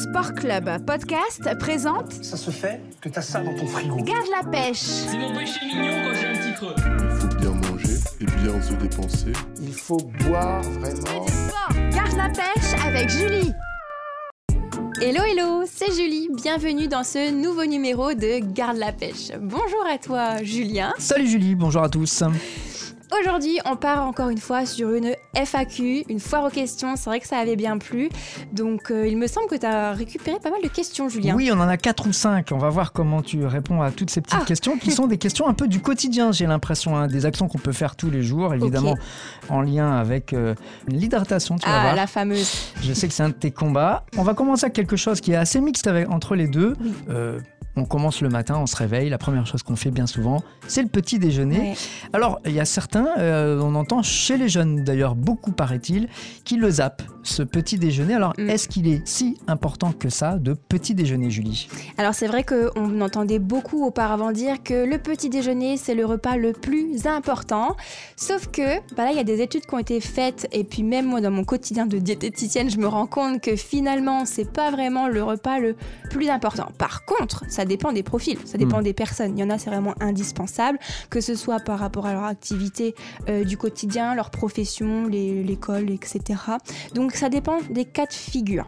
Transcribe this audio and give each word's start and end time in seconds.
Sport 0.00 0.32
Club 0.32 0.86
Podcast 0.86 1.46
présente 1.58 2.10
Ça 2.24 2.38
se 2.38 2.50
fait 2.50 2.80
que 3.02 3.10
t'as 3.10 3.20
ça 3.20 3.42
dans 3.42 3.54
ton 3.54 3.66
frigo. 3.66 3.96
Garde 3.96 4.28
la 4.34 4.48
pêche. 4.50 4.78
C'est 4.78 5.18
mon 5.18 5.36
péché 5.36 5.60
mignon 5.66 5.92
quand 6.02 6.14
j'ai 6.18 6.26
un 6.26 6.32
petit 6.32 6.54
creux. 6.54 6.74
Il 6.78 7.20
faut 7.20 7.36
bien 7.36 7.50
manger 7.50 7.98
et 8.18 8.24
bien 8.24 8.62
se 8.62 8.72
dépenser. 8.72 9.32
Il 9.60 9.74
faut 9.74 9.98
boire 10.26 10.62
vraiment. 10.62 11.26
Garde 11.90 12.16
la 12.16 12.30
pêche 12.30 12.86
avec 12.86 13.10
Julie. 13.10 13.52
Hello 15.02 15.22
hello, 15.22 15.64
c'est 15.66 15.92
Julie. 15.92 16.30
Bienvenue 16.34 16.88
dans 16.88 17.04
ce 17.04 17.30
nouveau 17.30 17.66
numéro 17.66 18.14
de 18.14 18.38
Garde 18.54 18.78
la 18.78 18.92
pêche. 18.92 19.32
Bonjour 19.38 19.84
à 19.86 19.98
toi 19.98 20.42
Julien. 20.42 20.94
Salut 20.98 21.26
Julie, 21.26 21.54
bonjour 21.54 21.82
à 21.82 21.90
tous. 21.90 22.22
Aujourd'hui, 23.18 23.58
on 23.66 23.74
part 23.76 24.06
encore 24.06 24.28
une 24.28 24.38
fois 24.38 24.64
sur 24.66 24.94
une 24.94 25.14
FAQ, 25.34 26.04
une 26.08 26.20
foire 26.20 26.44
aux 26.44 26.50
questions. 26.50 26.94
C'est 26.96 27.10
vrai 27.10 27.18
que 27.20 27.26
ça 27.26 27.38
avait 27.38 27.56
bien 27.56 27.76
plu. 27.76 28.08
Donc, 28.52 28.90
euh, 28.90 29.06
il 29.08 29.16
me 29.16 29.26
semble 29.26 29.48
que 29.48 29.56
tu 29.56 29.66
as 29.66 29.92
récupéré 29.92 30.38
pas 30.40 30.50
mal 30.50 30.62
de 30.62 30.68
questions, 30.68 31.08
Julien. 31.08 31.34
Oui, 31.34 31.50
on 31.52 31.58
en 31.58 31.68
a 31.68 31.76
4 31.76 32.06
ou 32.08 32.12
5. 32.12 32.48
On 32.52 32.58
va 32.58 32.68
voir 32.68 32.92
comment 32.92 33.20
tu 33.20 33.44
réponds 33.44 33.82
à 33.82 33.90
toutes 33.90 34.10
ces 34.10 34.20
petites 34.20 34.38
Ah. 34.42 34.44
questions 34.46 34.76
qui 34.78 34.92
sont 34.92 35.06
des 35.08 35.18
questions 35.18 35.48
un 35.48 35.54
peu 35.54 35.66
du 35.66 35.80
quotidien, 35.80 36.30
j'ai 36.32 36.46
l'impression. 36.46 36.96
hein, 36.96 37.08
des 37.08 37.26
actions 37.26 37.48
qu'on 37.48 37.58
peut 37.58 37.72
faire 37.72 37.96
tous 37.96 38.10
les 38.10 38.22
jours, 38.22 38.54
évidemment 38.54 38.96
en 39.48 39.60
lien 39.60 39.90
avec 39.92 40.32
euh, 40.32 40.54
l'hydratation, 40.88 41.56
tu 41.56 41.66
vas 41.68 41.76
Ah, 41.78 41.82
voir. 41.82 41.96
la 41.96 42.06
fameuse. 42.06 42.72
Je 42.82 42.92
sais 42.92 43.08
que 43.08 43.14
c'est 43.14 43.22
un 43.24 43.28
de 43.30 43.34
tes 43.34 43.50
combats. 43.50 44.04
On 44.16 44.22
va 44.22 44.34
commencer 44.34 44.64
avec 44.66 44.74
quelque 44.74 44.96
chose 44.96 45.20
qui 45.20 45.32
est 45.32 45.36
assez 45.36 45.60
mixte 45.60 45.86
avec, 45.88 46.08
entre 46.10 46.36
les 46.36 46.46
deux. 46.46 46.74
Oui. 46.80 46.92
Euh, 47.10 47.38
on 47.76 47.84
commence 47.84 48.20
le 48.20 48.28
matin, 48.28 48.56
on 48.58 48.66
se 48.66 48.76
réveille. 48.76 49.08
La 49.10 49.18
première 49.18 49.46
chose 49.46 49.62
qu'on 49.62 49.76
fait 49.76 49.90
bien 49.90 50.06
souvent, 50.06 50.42
c'est 50.66 50.82
le 50.82 50.88
petit 50.88 51.18
déjeuner. 51.18 51.74
Alors, 52.12 52.40
il 52.44 52.52
y 52.52 52.60
a 52.60 52.64
certains, 52.64 53.08
euh, 53.18 53.60
on 53.62 53.74
entend 53.74 54.02
chez 54.02 54.36
les 54.36 54.48
jeunes 54.48 54.82
d'ailleurs, 54.84 55.14
beaucoup 55.14 55.52
paraît-il, 55.52 56.08
qui 56.44 56.56
le 56.56 56.70
zappent, 56.70 57.02
ce 57.22 57.42
petit 57.42 57.78
déjeuner. 57.78 58.14
Alors, 58.14 58.34
Mm. 58.38 58.50
est-ce 58.50 58.68
qu'il 58.68 58.88
est 58.88 59.06
si 59.06 59.38
important 59.46 59.92
que 59.92 60.08
ça 60.08 60.36
de 60.38 60.54
petit 60.54 60.94
déjeuner, 60.94 61.30
Julie? 61.30 61.68
Alors, 61.98 62.14
c'est 62.14 62.26
vrai 62.26 62.44
qu'on 62.44 63.00
entendait 63.00 63.38
beaucoup 63.38 63.84
auparavant 63.84 64.32
dire 64.32 64.62
que 64.62 64.84
le 64.84 64.98
petit 64.98 65.28
déjeuner, 65.28 65.76
c'est 65.76 65.94
le 65.94 66.04
repas 66.06 66.36
le 66.36 66.52
plus 66.52 67.06
important. 67.06 67.76
Sauf 68.16 68.48
que, 68.48 68.78
bah 68.94 69.04
là, 69.04 69.10
il 69.12 69.16
y 69.16 69.20
a 69.20 69.24
des 69.24 69.40
études 69.40 69.66
qui 69.66 69.74
ont 69.74 69.78
été 69.78 70.00
faites. 70.00 70.48
Et 70.52 70.64
puis, 70.64 70.82
même 70.82 71.06
moi, 71.06 71.20
dans 71.20 71.30
mon 71.30 71.44
quotidien 71.44 71.86
de 71.86 71.98
diététicienne, 71.98 72.68
je 72.70 72.78
me 72.78 72.86
rends 72.86 73.06
compte 73.06 73.40
que 73.40 73.56
finalement, 73.56 74.24
c'est 74.24 74.50
pas 74.50 74.70
vraiment 74.70 75.08
le 75.08 75.22
repas 75.22 75.58
le 75.58 75.76
plus 76.10 76.28
important. 76.30 76.68
Par 76.78 77.04
contre, 77.04 77.44
ça 77.48 77.59
dépend 77.64 77.92
des 77.92 78.02
profils, 78.02 78.38
ça 78.44 78.58
dépend 78.58 78.80
Mm. 78.80 78.84
des 78.84 78.92
personnes. 78.92 79.38
Il 79.38 79.40
y 79.40 79.44
en 79.44 79.50
a, 79.50 79.58
c'est 79.58 79.70
vraiment 79.70 79.94
indispensable, 80.00 80.78
que 81.10 81.20
ce 81.20 81.34
soit 81.34 81.60
par 81.60 81.78
rapport 81.78 82.06
à 82.06 82.12
leur 82.12 82.24
activité 82.24 82.94
euh, 83.28 83.44
du 83.44 83.56
quotidien, 83.56 84.14
leur 84.14 84.30
profession, 84.30 85.06
l'école, 85.06 85.90
etc. 85.90 86.20
Donc, 86.94 87.12
ça 87.12 87.28
dépend 87.28 87.58
des 87.70 87.84
cas 87.84 88.06
de 88.06 88.12
figure. 88.12 88.66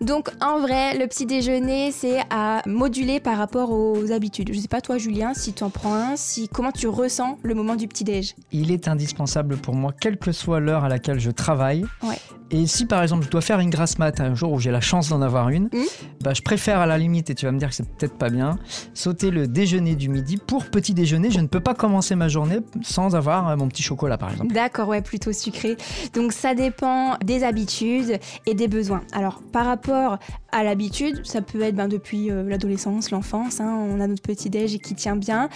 Donc, 0.00 0.30
en 0.40 0.60
vrai, 0.60 0.98
le 0.98 1.06
petit 1.06 1.26
déjeuner, 1.26 1.90
c'est 1.92 2.20
à 2.30 2.62
moduler 2.66 3.20
par 3.20 3.36
rapport 3.38 3.70
aux 3.72 4.10
habitudes. 4.12 4.50
Je 4.52 4.58
sais 4.60 4.68
pas, 4.68 4.80
toi, 4.80 4.98
Julien, 4.98 5.32
si 5.34 5.52
tu 5.52 5.64
en 5.64 5.70
prends 5.70 5.94
un, 5.94 6.16
si, 6.16 6.48
comment 6.48 6.72
tu 6.72 6.88
ressens 6.88 7.38
le 7.42 7.54
moment 7.54 7.76
du 7.76 7.88
petit 7.88 8.04
déj? 8.04 8.34
Il 8.52 8.70
est 8.70 8.88
indispensable 8.88 9.56
pour 9.56 9.74
moi, 9.74 9.92
quelle 9.98 10.18
que 10.18 10.32
soit 10.32 10.60
l'heure 10.60 10.84
à 10.84 10.88
laquelle 10.88 11.20
je 11.20 11.30
travaille. 11.30 11.84
Ouais. 12.02 12.18
Et 12.52 12.66
si 12.66 12.86
par 12.86 13.02
exemple 13.02 13.24
je 13.24 13.30
dois 13.30 13.40
faire 13.40 13.58
une 13.60 13.70
grasse 13.70 13.98
mat 13.98 14.20
un 14.20 14.34
jour 14.34 14.52
où 14.52 14.60
j'ai 14.60 14.70
la 14.70 14.80
chance 14.80 15.08
d'en 15.08 15.22
avoir 15.22 15.48
une, 15.48 15.64
Mm. 15.72 15.78
bah, 16.22 16.34
je 16.34 16.42
préfère 16.42 16.80
à 16.80 16.86
la 16.86 16.98
limite, 16.98 17.30
et 17.30 17.34
tu 17.34 17.46
vas 17.46 17.52
me 17.52 17.58
dire 17.58 17.70
que 17.70 17.74
c'est 17.74 17.88
peut-être 17.88 18.16
pas 18.18 18.28
bien, 18.28 18.58
sauter 18.94 19.30
le 19.30 19.46
déjeuner 19.48 19.94
du 19.96 20.08
midi 20.08 20.36
pour 20.36 20.66
petit 20.66 20.92
déjeuner. 20.94 21.30
Je 21.30 21.40
ne 21.40 21.46
peux 21.46 21.60
pas 21.60 21.74
commencer 21.74 22.14
ma 22.14 22.28
journée 22.28 22.58
sans 22.82 23.16
avoir 23.16 23.48
euh, 23.48 23.56
mon 23.56 23.68
petit 23.68 23.82
chocolat 23.82 24.18
par 24.18 24.30
exemple. 24.30 24.52
D'accord, 24.52 24.88
ouais, 24.88 25.02
plutôt 25.02 25.32
sucré. 25.32 25.76
Donc 26.14 26.32
ça 26.32 26.54
dépend 26.54 27.16
des 27.24 27.42
habitudes 27.42 28.18
et 28.46 28.54
des 28.54 28.68
besoins. 28.68 29.02
Alors 29.12 29.40
par 29.52 29.66
rapport 29.66 30.18
à 30.52 30.62
l'habitude, 30.64 31.24
ça 31.24 31.40
peut 31.40 31.62
être 31.62 31.74
ben, 31.74 31.88
depuis 31.88 32.30
euh, 32.30 32.42
l'adolescence, 32.46 33.10
l'enfance, 33.10 33.60
hein, 33.60 33.74
on 33.90 34.00
a 34.00 34.06
notre 34.06 34.22
petit 34.22 34.50
déj 34.50 34.78
qui 34.78 34.94
tient 34.94 35.16
bien. 35.16 35.48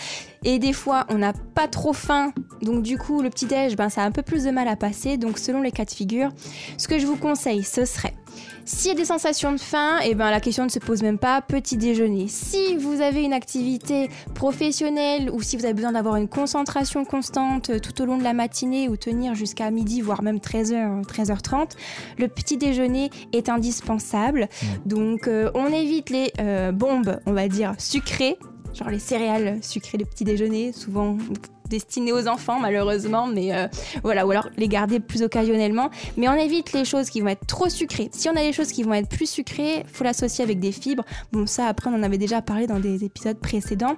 Et 0.44 0.58
des 0.58 0.72
fois, 0.72 1.04
on 1.10 1.18
n'a 1.18 1.32
pas 1.54 1.68
trop 1.68 1.92
faim, 1.92 2.32
donc 2.66 2.82
du 2.82 2.98
coup, 2.98 3.22
le 3.22 3.30
petit 3.30 3.46
déj, 3.46 3.76
ben, 3.76 3.88
ça 3.88 4.02
a 4.02 4.06
un 4.06 4.10
peu 4.10 4.22
plus 4.22 4.44
de 4.44 4.50
mal 4.50 4.66
à 4.66 4.76
passer. 4.76 5.16
Donc 5.16 5.38
selon 5.38 5.62
les 5.62 5.70
cas 5.70 5.84
de 5.84 5.90
figure, 5.90 6.30
ce 6.76 6.88
que 6.88 6.98
je 6.98 7.06
vous 7.06 7.16
conseille, 7.16 7.62
ce 7.62 7.84
serait 7.84 8.12
s'il 8.66 8.88
y 8.88 8.90
a 8.90 8.96
des 8.96 9.04
sensations 9.04 9.52
de 9.52 9.60
faim, 9.60 10.00
et 10.00 10.16
ben 10.16 10.28
la 10.30 10.40
question 10.40 10.64
ne 10.64 10.68
se 10.68 10.80
pose 10.80 11.00
même 11.00 11.18
pas, 11.18 11.40
petit 11.40 11.76
déjeuner. 11.76 12.26
Si 12.26 12.76
vous 12.76 13.00
avez 13.00 13.22
une 13.22 13.32
activité 13.32 14.10
professionnelle 14.34 15.30
ou 15.30 15.40
si 15.40 15.56
vous 15.56 15.64
avez 15.64 15.72
besoin 15.72 15.92
d'avoir 15.92 16.16
une 16.16 16.28
concentration 16.28 17.04
constante 17.04 17.70
euh, 17.70 17.78
tout 17.78 18.02
au 18.02 18.06
long 18.06 18.18
de 18.18 18.24
la 18.24 18.32
matinée 18.32 18.88
ou 18.88 18.96
tenir 18.96 19.36
jusqu'à 19.36 19.70
midi, 19.70 20.00
voire 20.00 20.22
même 20.22 20.38
13h, 20.38 21.04
13h30, 21.04 21.76
le 22.18 22.26
petit 22.26 22.56
déjeuner 22.56 23.10
est 23.32 23.48
indispensable. 23.48 24.48
Donc 24.84 25.28
euh, 25.28 25.50
on 25.54 25.68
évite 25.68 26.10
les 26.10 26.32
euh, 26.40 26.72
bombes, 26.72 27.20
on 27.24 27.32
va 27.32 27.46
dire, 27.46 27.74
sucrées, 27.78 28.36
genre 28.74 28.90
les 28.90 28.98
céréales 28.98 29.58
sucrées 29.62 29.98
de 29.98 30.04
petit 30.04 30.24
déjeuner, 30.24 30.72
souvent 30.72 31.16
destinées 31.68 32.12
aux 32.12 32.28
enfants 32.28 32.58
malheureusement, 32.60 33.26
mais 33.26 33.54
euh, 33.54 33.66
voilà, 34.02 34.26
ou 34.26 34.30
alors 34.30 34.48
les 34.56 34.68
garder 34.68 35.00
plus 35.00 35.22
occasionnellement. 35.22 35.90
Mais 36.16 36.28
on 36.28 36.34
évite 36.34 36.72
les 36.72 36.84
choses 36.84 37.10
qui 37.10 37.20
vont 37.20 37.28
être 37.28 37.46
trop 37.46 37.68
sucrées. 37.68 38.08
Si 38.12 38.28
on 38.28 38.36
a 38.36 38.42
des 38.42 38.52
choses 38.52 38.72
qui 38.72 38.82
vont 38.82 38.94
être 38.94 39.08
plus 39.08 39.28
sucrées, 39.28 39.84
faut 39.92 40.04
l'associer 40.04 40.44
avec 40.44 40.60
des 40.60 40.72
fibres. 40.72 41.04
Bon, 41.32 41.46
ça 41.46 41.66
après 41.66 41.90
on 41.90 41.94
en 41.94 42.02
avait 42.02 42.18
déjà 42.18 42.42
parlé 42.42 42.66
dans 42.66 42.80
des 42.80 43.04
épisodes 43.04 43.38
précédents. 43.38 43.96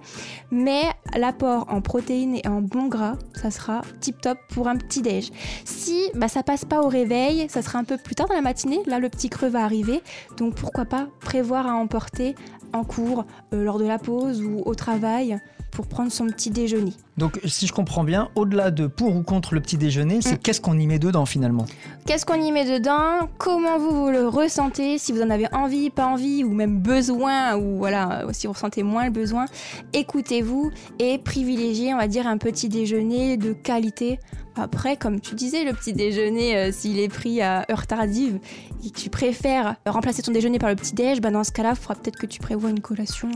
Mais 0.51 0.83
l'apport 1.17 1.67
en 1.69 1.81
protéines 1.81 2.37
et 2.37 2.49
en 2.49 2.61
bons 2.61 2.89
gras, 2.89 3.17
ça 3.35 3.51
sera 3.51 3.83
tip 4.01 4.21
top 4.21 4.39
pour 4.51 4.69
un 4.69 4.77
petit 4.77 5.03
déj. 5.03 5.31
Si 5.65 6.11
bah, 6.15 6.29
ça 6.29 6.43
passe 6.43 6.65
pas 6.65 6.81
au 6.81 6.89
réveil, 6.89 7.47
ça 7.49 7.63
sera 7.63 7.79
un 7.79 7.85
peu 7.85 7.97
plus 7.97 8.15
tard 8.15 8.29
dans 8.29 8.35
la 8.35 8.41
matinée. 8.41 8.81
Là, 8.87 8.99
le 8.99 9.09
petit 9.09 9.29
creux 9.29 9.49
va 9.49 9.65
arriver. 9.65 10.03
Donc 10.37 10.55
pourquoi 10.55 10.85
pas 10.85 11.09
prévoir 11.21 11.67
à 11.67 11.75
emporter 11.75 12.35
en 12.73 12.85
cours, 12.85 13.25
euh, 13.53 13.65
lors 13.65 13.79
de 13.79 13.87
la 13.87 13.99
pause 13.99 14.43
ou 14.43 14.63
au 14.65 14.75
travail 14.75 15.39
pour 15.71 15.87
prendre 15.87 16.13
son 16.13 16.27
petit 16.27 16.51
déjeuner. 16.51 16.93
Donc 17.19 17.41
si 17.45 17.67
je 17.67 17.73
comprends 17.73 18.05
bien, 18.05 18.29
au-delà 18.37 18.71
de 18.71 18.87
pour 18.87 19.15
ou 19.17 19.23
contre 19.23 19.55
le 19.55 19.61
petit 19.61 19.77
déjeuner, 19.77 20.21
c'est 20.23 20.35
Mm. 20.37 20.39
qu'est-ce 20.39 20.61
qu'on 20.61 20.79
y 20.79 20.87
met 20.87 20.99
dedans 20.99 21.27
finalement 21.27 21.67
Qu'est-ce 22.07 22.25
qu'on 22.25 22.41
y 22.41 22.53
met 22.53 22.65
dedans 22.79 23.29
Comment 23.39 23.77
vous, 23.79 23.91
vous 24.05 24.11
le 24.11 24.29
ressentez 24.29 24.99
Si 24.99 25.13
vous 25.13 25.21
en 25.21 25.29
avez 25.31 25.53
envie, 25.53 25.91
pas 25.91 26.07
envie, 26.07 26.45
ou 26.45 26.53
même 26.55 26.79
besoin, 26.81 27.57
ou 27.57 27.79
voilà, 27.79 28.23
si 28.33 28.47
vous 28.47 28.53
ressentez 28.55 28.83
moins 28.83 29.05
le 29.07 29.11
besoin, 29.11 29.47
écoutez-vous 29.93 30.71
et 30.99 31.19
privilégiez, 31.19 31.93
on 31.93 31.97
va 31.99 32.07
dire, 32.09 32.27
un 32.27 32.39
petit 32.39 32.69
déjeuner 32.69 33.37
de 33.37 33.53
qualité. 33.53 34.19
Après, 34.57 34.97
comme 34.97 35.21
tu 35.21 35.35
disais, 35.37 35.63
le 35.65 35.73
petit 35.73 35.93
déjeuner, 35.93 36.57
euh, 36.57 36.73
s'il 36.73 36.99
est 36.99 37.09
pris 37.09 37.41
à 37.43 37.65
heure 37.71 37.87
tardive 37.87 38.41
et 38.85 38.91
que 38.91 38.99
tu 38.99 39.09
préfères 39.09 39.77
remplacer 39.87 40.23
ton 40.23 40.33
déjeuner 40.33 40.59
par 40.59 40.69
le 40.69 40.75
petit 40.75 40.95
déj, 40.95 41.21
bah 41.21 41.31
dans 41.31 41.45
ce 41.45 41.53
cas-là, 41.53 41.71
il 41.75 41.77
faudra 41.77 41.95
peut-être 41.95 42.17
que 42.19 42.27
tu 42.27 42.41
prévois 42.41 42.71
une 42.71 42.81
collation 42.81 43.29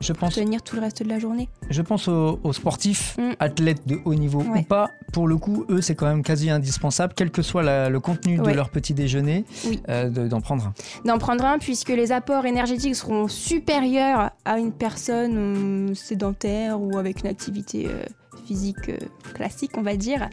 Je 0.00 0.12
pour 0.14 0.20
pense, 0.28 0.34
tenir 0.36 0.62
tout 0.62 0.76
le 0.76 0.82
reste 0.82 1.02
de 1.02 1.08
la 1.10 1.18
journée. 1.18 1.50
je 1.68 1.82
pense 1.82 2.08
aux, 2.08 2.40
aux 2.42 2.52
sportifs, 2.54 3.14
Mm. 3.30 3.34
athlètes 3.40 3.86
de 3.86 3.98
haut 4.04 4.14
niveau 4.14 4.40
Ouais. 4.42 4.60
ou 4.60 4.62
pas. 4.62 4.90
Pour 5.12 5.26
le 5.28 5.36
coup, 5.36 5.64
eux, 5.70 5.80
c'est 5.80 5.94
quand 5.94 6.06
même 6.06 6.22
quasi 6.22 6.50
indispensable, 6.50 7.12
quel 7.16 7.30
que 7.30 7.42
soit 7.42 7.62
la- 7.62 7.88
le 7.88 8.00
contenu 8.00 8.38
de 8.38 8.50
leur 8.50 8.70
petit 8.70 8.94
déjeuner, 8.94 9.44
Oui. 9.66 9.80
euh, 9.88 10.08
de- 10.08 10.28
d'en 10.28 10.40
prendre 10.40 10.66
un. 10.66 10.72
d'en 11.04 11.18
prendre 11.18 11.44
un 11.44 11.58
puisque 11.58 11.88
les 11.90 12.12
apports 12.12 12.46
énergétiques 12.46 12.96
seront 12.96 13.28
supérieurs 13.28 14.30
à 14.44 14.58
une 14.58 14.72
personne 14.72 15.90
euh, 15.90 15.94
sédentaire 15.94 16.80
ou 16.80 16.96
avec 16.98 17.20
une 17.20 17.26
activité 17.28 17.86
euh, 17.88 18.02
physique 18.46 18.90
classique, 19.34 19.72
on 19.76 19.82
va 19.82 19.96
dire. 19.96 20.28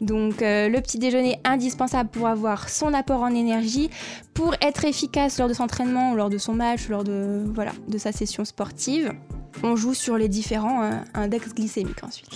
Donc 0.00 0.42
euh, 0.42 0.68
le 0.68 0.80
petit 0.80 0.98
déjeuner 0.98 1.38
indispensable 1.44 2.08
pour 2.10 2.26
avoir 2.26 2.68
son 2.68 2.92
apport 2.92 3.22
en 3.22 3.34
énergie, 3.34 3.88
pour 4.34 4.54
être 4.60 4.84
efficace 4.84 5.38
lors 5.38 5.48
de 5.48 5.54
son 5.54 5.62
entraînement 5.64 6.12
ou 6.12 6.16
lors 6.16 6.28
de 6.30 6.38
son 6.38 6.54
match, 6.54 6.88
lors 6.88 7.04
de, 7.04 7.44
voilà, 7.54 7.72
de 7.88 7.98
sa 7.98 8.12
session 8.12 8.44
sportive. 8.44 9.12
On 9.62 9.76
joue 9.76 9.94
sur 9.94 10.16
les 10.16 10.28
différents 10.28 10.82
euh, 10.84 10.92
index 11.14 11.54
glycémiques 11.54 12.02
ensuite. 12.02 12.30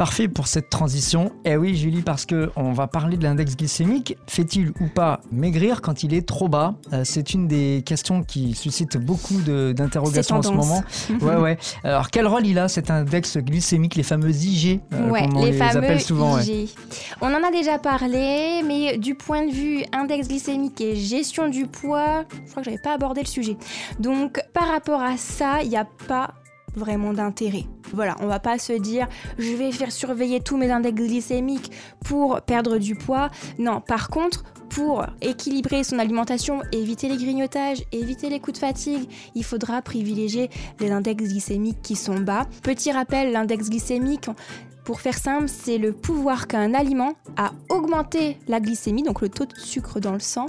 Parfait 0.00 0.28
pour 0.28 0.46
cette 0.46 0.70
transition. 0.70 1.30
Eh 1.44 1.58
oui, 1.58 1.76
Julie, 1.76 2.00
parce 2.00 2.24
que 2.24 2.50
on 2.56 2.72
va 2.72 2.86
parler 2.86 3.18
de 3.18 3.22
l'index 3.22 3.54
glycémique. 3.54 4.16
Fait-il 4.26 4.70
ou 4.80 4.86
pas 4.86 5.20
maigrir 5.30 5.82
quand 5.82 6.02
il 6.02 6.14
est 6.14 6.26
trop 6.26 6.48
bas? 6.48 6.74
Euh, 6.94 7.02
C'est 7.04 7.34
une 7.34 7.46
des 7.46 7.82
questions 7.84 8.22
qui 8.22 8.54
suscite 8.54 8.96
beaucoup 8.96 9.38
d'interrogations 9.42 10.36
en 10.36 10.42
ce 10.42 10.52
moment. 10.52 10.82
Ouais, 11.20 11.36
ouais. 11.42 11.58
Alors, 11.84 12.10
quel 12.10 12.26
rôle 12.26 12.46
il 12.46 12.58
a 12.58 12.68
cet 12.68 12.90
index 12.90 13.36
glycémique, 13.36 13.94
les 13.94 14.02
fameux 14.02 14.30
IG, 14.30 14.80
euh, 14.94 15.10
Ouais, 15.10 15.20
comme 15.20 15.36
on 15.36 15.44
les 15.44 15.52
les, 15.52 15.58
fameux 15.58 15.84
appelle 15.84 16.00
souvent 16.00 16.36
ouais. 16.36 16.46
IG. 16.46 16.70
On 17.20 17.26
en 17.26 17.46
a 17.46 17.50
déjà 17.50 17.78
parlé, 17.78 18.62
mais 18.66 18.96
du 18.96 19.14
point 19.14 19.44
de 19.46 19.52
vue 19.52 19.84
index 19.92 20.28
glycémique 20.28 20.80
et 20.80 20.96
gestion 20.96 21.50
du 21.50 21.66
poids, 21.66 22.24
je 22.46 22.50
crois 22.52 22.62
que 22.62 22.70
j'avais 22.70 22.82
pas 22.82 22.94
abordé 22.94 23.20
le 23.20 23.26
sujet. 23.26 23.58
Donc 23.98 24.40
par 24.54 24.68
rapport 24.68 25.02
à 25.02 25.18
ça, 25.18 25.62
il 25.62 25.68
n'y 25.68 25.76
a 25.76 25.86
pas 26.08 26.30
vraiment 26.74 27.12
d'intérêt. 27.12 27.64
Voilà, 27.92 28.16
on 28.20 28.26
va 28.26 28.38
pas 28.38 28.58
se 28.58 28.72
dire 28.72 29.08
je 29.38 29.54
vais 29.54 29.72
faire 29.72 29.92
surveiller 29.92 30.40
tous 30.40 30.56
mes 30.56 30.70
index 30.70 30.94
glycémiques 30.94 31.70
pour 32.04 32.40
perdre 32.42 32.78
du 32.78 32.94
poids. 32.94 33.30
Non, 33.58 33.80
par 33.80 34.08
contre, 34.08 34.44
pour 34.68 35.04
équilibrer 35.20 35.82
son 35.82 35.98
alimentation, 35.98 36.62
éviter 36.72 37.08
les 37.08 37.16
grignotages, 37.16 37.82
éviter 37.92 38.30
les 38.30 38.38
coups 38.38 38.60
de 38.60 38.66
fatigue, 38.66 39.10
il 39.34 39.44
faudra 39.44 39.82
privilégier 39.82 40.48
les 40.78 40.90
index 40.90 41.24
glycémiques 41.24 41.82
qui 41.82 41.96
sont 41.96 42.20
bas. 42.20 42.46
Petit 42.62 42.92
rappel, 42.92 43.32
l'index 43.32 43.68
glycémique, 43.68 44.30
pour 44.84 45.00
faire 45.00 45.18
simple, 45.18 45.48
c'est 45.48 45.78
le 45.78 45.92
pouvoir 45.92 46.46
qu'un 46.46 46.74
aliment 46.74 47.12
a 47.36 47.52
augmenté 47.68 48.38
la 48.48 48.60
glycémie, 48.60 49.02
donc 49.02 49.20
le 49.20 49.28
taux 49.28 49.44
de 49.44 49.56
sucre 49.56 50.00
dans 50.00 50.12
le 50.12 50.20
sang, 50.20 50.46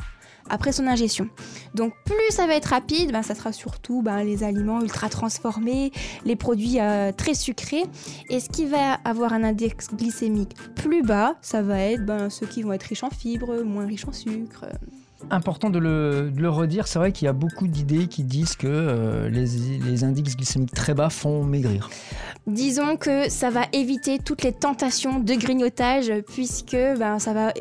après 0.52 0.72
son 0.72 0.86
ingestion. 0.86 1.28
Donc 1.74 1.94
plus 2.06 2.16
ça 2.30 2.46
va 2.46 2.56
être 2.56 2.68
rapide, 2.68 3.12
ben, 3.12 3.24
ça 3.24 3.34
sera 3.34 3.52
surtout 3.52 4.02
ben, 4.02 4.24
les 4.24 4.44
aliments 4.44 4.82
ultra 4.82 5.10
transformés, 5.10 5.92
les 6.26 6.36
produits 6.36 6.80
euh, 6.80 7.12
très 7.12 7.34
sucrés. 7.34 7.86
Et 8.30 8.40
ce 8.40 8.50
qui 8.50 8.66
va 8.66 8.96
avoir 9.06 9.34
un 9.34 9.44
index 9.44 9.90
glycémique 9.96 10.56
plus 10.76 11.02
bas, 11.02 11.36
ça 11.42 11.62
va 11.62 11.80
être 11.80 12.06
ben, 12.06 12.30
ceux 12.30 12.46
qui 12.46 12.62
vont 12.62 12.74
être 12.74 12.84
riches 12.84 13.04
en 13.04 13.10
fibres, 13.10 13.64
moins 13.64 13.86
riches 13.86 14.08
en 14.08 14.12
sucre. 14.12 14.66
Important 15.30 15.70
de 15.70 15.78
le, 15.78 16.32
de 16.36 16.42
le 16.42 16.50
redire, 16.50 16.88
c'est 16.88 16.98
vrai 16.98 17.12
qu'il 17.12 17.28
y 17.28 17.30
a 17.30 17.34
beaucoup 17.34 17.68
d'idées 17.68 18.08
qui 18.08 18.24
disent 18.24 18.56
que 18.56 18.68
euh, 18.68 19.30
les, 19.30 19.46
les 19.78 20.04
indices 20.04 20.36
glycémiques 20.36 20.74
très 20.74 20.96
bas 20.96 21.10
font 21.10 21.44
maigrir. 21.44 21.90
Disons 22.48 22.98
que 22.98 23.30
ça 23.30 23.52
va 23.52 23.62
éviter 23.72 24.18
toutes 24.18 24.42
les 24.42 24.52
tentations 24.52 25.20
de 25.20 25.34
grignotage 25.36 26.12
puisque 26.34 26.76
ben, 26.76 27.20
ça 27.20 27.34
va 27.34 27.54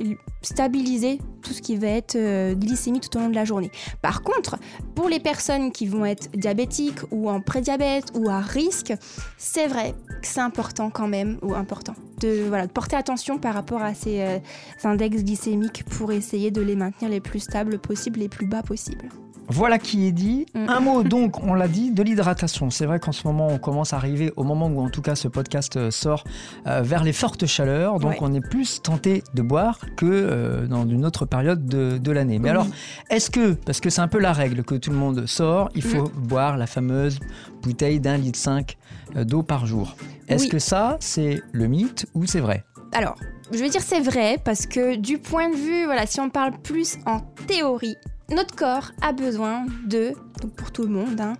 stabiliser 0.42 1.19
tout 1.42 1.52
ce 1.52 1.62
qui 1.62 1.76
va 1.76 1.88
être 1.88 2.16
euh, 2.16 2.54
glycémie 2.54 3.00
tout 3.00 3.16
au 3.16 3.20
long 3.20 3.28
de 3.28 3.34
la 3.34 3.44
journée. 3.44 3.70
Par 4.02 4.22
contre, 4.22 4.56
pour 4.94 5.08
les 5.08 5.20
personnes 5.20 5.72
qui 5.72 5.87
vont 5.87 6.04
être 6.04 6.31
diabétiques 6.32 7.00
ou 7.10 7.28
en 7.31 7.40
prédiabète 7.40 8.06
ou 8.14 8.28
à 8.28 8.40
risque, 8.40 8.92
c'est 9.38 9.66
vrai 9.66 9.94
que 10.20 10.26
c'est 10.26 10.40
important 10.40 10.90
quand 10.90 11.08
même, 11.08 11.38
ou 11.42 11.54
important, 11.54 11.94
de, 12.20 12.44
voilà, 12.48 12.66
de 12.66 12.72
porter 12.72 12.96
attention 12.96 13.38
par 13.38 13.54
rapport 13.54 13.82
à 13.82 13.94
ces 13.94 14.20
euh, 14.20 14.38
index 14.84 15.22
glycémiques 15.25 15.84
pour 15.84 16.12
essayer 16.12 16.50
de 16.50 16.60
les 16.60 16.76
maintenir 16.76 17.10
les 17.10 17.20
plus 17.20 17.40
stables 17.40 17.78
possibles, 17.78 18.20
les 18.20 18.28
plus 18.28 18.46
bas 18.46 18.62
possibles. 18.62 19.08
Voilà 19.52 19.81
qui 19.81 20.06
est 20.06 20.12
dit. 20.12 20.46
Mm. 20.54 20.69
Un 20.69 20.81
mot 20.81 21.02
donc, 21.02 21.42
on 21.42 21.54
l'a 21.54 21.66
dit, 21.66 21.90
de 21.90 22.04
l'hydratation. 22.04 22.70
C'est 22.70 22.87
vrai 22.87 23.00
qu'en 23.00 23.10
ce 23.10 23.26
moment, 23.26 23.48
on 23.48 23.58
commence 23.58 23.92
à 23.92 23.96
arriver 23.96 24.32
au 24.37 24.44
moment 24.44 24.69
où 24.69 24.81
en 24.81 24.88
tout 24.90 25.02
cas 25.02 25.16
ce 25.16 25.26
podcast 25.26 25.76
euh, 25.76 25.90
sort 25.90 26.22
euh, 26.69 26.82
vers 26.82 27.02
les 27.02 27.12
fortes 27.12 27.46
chaleurs. 27.46 27.98
Donc 27.98 28.12
Ouais. 28.12 28.19
on 28.20 28.32
est 28.32 28.40
plus 28.40 28.81
tenté 28.81 29.25
de 29.34 29.42
boire 29.42 29.81
que 29.96 30.06
euh, 30.06 30.69
dans 30.69 30.87
une 30.88 31.04
autre 31.04 31.26
période 31.30 31.64
de, 31.66 31.96
de 31.98 32.12
l'année. 32.12 32.38
Mais 32.38 32.44
Oui. 32.44 32.50
alors, 32.50 32.66
est-ce 33.08 33.30
que, 33.30 33.52
parce 33.54 33.80
que 33.80 33.88
c'est 33.88 34.02
un 34.02 34.08
peu 34.08 34.18
la 34.18 34.32
règle 34.34 34.62
que 34.64 34.74
tout 34.74 34.90
le 34.90 34.96
monde 34.96 35.24
sort, 35.26 35.70
il 35.74 35.82
faut 35.82 36.08
boire 36.08 36.56
la 36.58 36.66
fameuse 36.66 37.18
bouteille 37.62 38.00
d'un 38.00 38.16
litre 38.18 38.38
5 38.38 38.76
d'eau 39.24 39.42
par 39.42 39.64
jour. 39.66 39.96
Est-ce 40.28 40.44
Oui. 40.44 40.48
que 40.50 40.58
ça, 40.58 40.96
c'est 41.00 41.40
le 41.52 41.66
mythe 41.66 42.06
ou 42.14 42.26
c'est 42.26 42.40
vrai? 42.40 42.64
Alors, 42.92 43.14
je 43.52 43.58
veux 43.58 43.68
dire 43.68 43.80
c'est 43.82 44.00
vrai 44.00 44.38
parce 44.44 44.66
que 44.66 44.96
du 44.96 45.18
point 45.18 45.48
de 45.48 45.56
vue, 45.56 45.84
voilà, 45.86 46.06
si 46.06 46.20
on 46.20 46.28
parle 46.30 46.52
plus 46.60 46.98
en 47.06 47.20
théorie, 47.46 47.96
notre 48.30 48.54
corps 48.54 48.92
a 49.02 49.12
besoin 49.12 49.66
de, 49.86 50.12
donc 50.42 50.52
pour 50.54 50.70
tout 50.72 50.82
le 50.82 50.88
monde, 50.90 51.20
hein, 51.20 51.34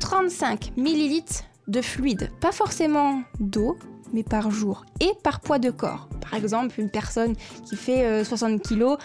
35 0.00 0.72
millilitres 0.76 1.44
de 1.68 1.80
fluide. 1.80 2.30
Pas 2.40 2.52
forcément 2.52 3.22
d'eau, 3.40 3.76
mais 4.14 4.22
par 4.22 4.50
jour 4.50 4.86
et 5.00 5.10
par 5.22 5.40
poids 5.40 5.58
de 5.58 5.70
corps. 5.70 6.08
Par 6.20 6.34
exemple, 6.34 6.80
une 6.80 6.88
personne 6.88 7.34
qui 7.66 7.76
fait 7.76 8.04
euh, 8.04 8.24
60 8.24 8.62
kg 8.62 8.96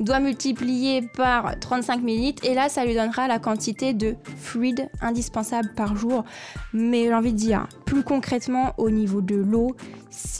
doit 0.00 0.20
multiplier 0.20 1.02
par 1.02 1.58
35 1.58 2.02
millilitres 2.02 2.44
et 2.44 2.54
là, 2.54 2.68
ça 2.68 2.84
lui 2.84 2.94
donnera 2.94 3.28
la 3.28 3.38
quantité 3.38 3.94
de 3.94 4.16
fluide 4.36 4.90
indispensable 5.00 5.72
par 5.74 5.96
jour. 5.96 6.24
Mais 6.74 7.04
j'ai 7.04 7.14
envie 7.14 7.32
de 7.32 7.38
dire, 7.38 7.66
plus 7.86 8.02
concrètement, 8.02 8.74
au 8.76 8.90
niveau 8.90 9.22
de 9.22 9.36
l'eau, 9.36 9.74